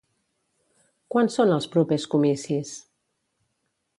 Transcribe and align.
Quan 1.15 1.29
són 1.33 1.53
els 1.57 1.69
propers 1.77 2.09
comicis? 2.15 2.75